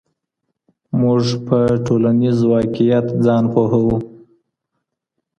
موږ 1.01 1.23
په 1.47 1.57
ټولنیز 1.85 2.37
واقعیت 2.53 3.07
ځان 3.25 3.43
پوهوو. 3.53 3.97